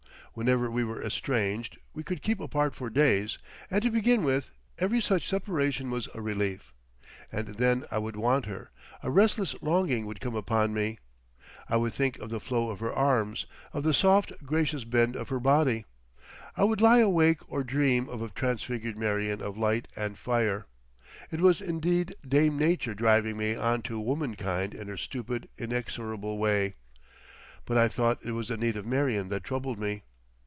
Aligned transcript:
Whenever 0.33 0.71
we 0.71 0.81
were 0.85 1.03
estranged 1.03 1.77
we 1.93 2.03
could 2.03 2.21
keep 2.21 2.39
apart 2.39 2.73
for 2.73 2.89
days; 2.89 3.37
and 3.69 3.81
to 3.81 3.91
begin 3.91 4.23
with, 4.23 4.49
every 4.77 5.01
such 5.01 5.27
separation 5.27 5.91
was 5.91 6.07
a 6.15 6.21
relief. 6.21 6.71
And 7.33 7.49
then 7.55 7.83
I 7.91 7.97
would 7.97 8.15
want 8.15 8.45
her; 8.45 8.71
a 9.03 9.11
restless 9.11 9.55
longing 9.61 10.05
would 10.05 10.21
come 10.21 10.35
upon 10.35 10.73
me. 10.73 10.99
I 11.67 11.75
would 11.75 11.91
think 11.93 12.17
of 12.19 12.29
the 12.29 12.39
flow 12.39 12.69
of 12.69 12.79
her 12.79 12.93
arms, 12.93 13.45
of 13.73 13.83
the 13.83 13.93
soft, 13.93 14.31
gracious 14.45 14.85
bend 14.85 15.17
of 15.17 15.27
her 15.27 15.39
body. 15.41 15.83
I 16.55 16.63
would 16.63 16.79
lie 16.79 16.99
awake 16.99 17.39
or 17.49 17.61
dream 17.65 18.07
of 18.07 18.21
a 18.21 18.29
transfigured 18.29 18.97
Marion 18.97 19.41
of 19.41 19.57
light 19.57 19.89
and 19.97 20.17
fire. 20.17 20.65
It 21.29 21.41
was 21.41 21.59
indeed 21.59 22.15
Dame 22.25 22.57
Nature 22.57 22.93
driving 22.93 23.35
me 23.35 23.55
on 23.55 23.81
to 23.81 23.99
womankind 23.99 24.73
in 24.73 24.87
her 24.87 24.95
stupid, 24.95 25.49
inexorable 25.57 26.37
way; 26.37 26.75
but 27.65 27.75
I 27.77 27.89
thought 27.89 28.23
it 28.25 28.31
was 28.31 28.47
the 28.47 28.55
need 28.55 28.77
of 28.77 28.85
Marion 28.85 29.27
that 29.27 29.43
troubled 29.43 29.77
me. 29.77 30.03